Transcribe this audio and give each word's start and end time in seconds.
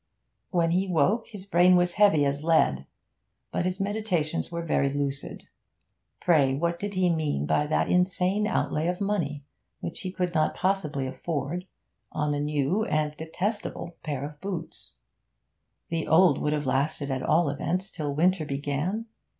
When 0.49 0.71
he 0.71 0.87
woke 0.87 1.27
his 1.27 1.45
brain 1.45 1.75
was 1.75 1.93
heavy 1.93 2.25
as 2.25 2.43
lead; 2.43 2.87
but 3.51 3.65
his 3.65 3.79
meditations 3.79 4.51
were 4.51 4.63
very 4.65 4.91
lucid. 4.91 5.43
Pray, 6.19 6.55
what 6.55 6.79
did 6.79 6.95
he 6.95 7.07
mean 7.11 7.45
by 7.45 7.67
that 7.67 7.87
insane 7.87 8.47
outlay 8.47 8.87
of 8.87 8.99
money, 8.99 9.43
which 9.79 9.99
he 9.99 10.11
could 10.11 10.33
not 10.33 10.55
possibly 10.55 11.05
afford, 11.05 11.67
on 12.11 12.33
a 12.33 12.39
new 12.39 12.83
(and 12.83 13.15
detestable) 13.15 13.95
pair 14.01 14.25
of 14.25 14.41
boots? 14.41 14.93
The 15.89 16.07
old 16.07 16.39
would 16.39 16.53
have 16.53 16.65
lasted, 16.65 17.11
at 17.11 17.21
all 17.21 17.47
events, 17.51 17.91
till 17.91 18.15
winter 18.15 18.43
began. 18.43 19.05